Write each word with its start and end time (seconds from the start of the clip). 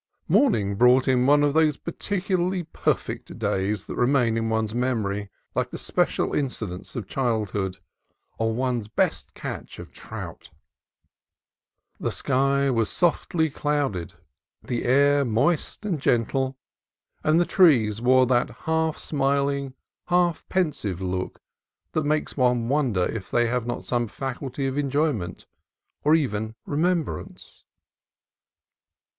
Morning 0.27 0.73
brought 0.77 1.07
in 1.07 1.27
one 1.27 1.43
of 1.43 1.53
those 1.53 1.77
particularly 1.77 2.63
per 2.63 2.95
fect 2.95 3.37
days 3.37 3.85
that 3.85 3.93
remain 3.93 4.35
in 4.35 4.49
one's 4.49 4.73
memory 4.73 5.29
like 5.53 5.69
the 5.69 5.77
spe 5.77 6.09
cial 6.09 6.35
incidents 6.35 6.95
of 6.95 7.05
childhood, 7.05 7.77
or 8.39 8.51
one's 8.51 8.87
best 8.87 9.35
catch 9.35 9.77
of 9.77 9.91
trout. 9.91 10.49
The 11.99 12.09
sky 12.09 12.71
was 12.71 12.89
softly 12.89 13.51
clouded, 13.51 14.13
the 14.63 14.85
air 14.85 15.23
moist 15.23 15.85
and 15.85 15.99
gentle, 16.01 16.57
and 17.23 17.39
the 17.39 17.45
trees 17.45 18.01
wore 18.01 18.25
that 18.25 18.49
half 18.65 18.97
smiling, 18.97 19.75
half 20.07 20.43
pensive 20.49 20.99
look 20.99 21.39
that 21.91 22.05
makes 22.07 22.35
one 22.35 22.67
wonder 22.69 23.03
if 23.05 23.29
they 23.29 23.45
have 23.49 23.67
not 23.67 23.83
some 23.85 24.07
faculty 24.07 24.65
of 24.65 24.79
enjoyment, 24.79 25.45
or 26.03 26.15
even 26.15 26.55
remem 26.67 27.05
brance. 27.05 27.65